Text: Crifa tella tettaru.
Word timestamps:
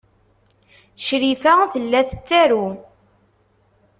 Crifa 1.05 1.53
tella 1.73 2.01
tettaru. 2.09 2.65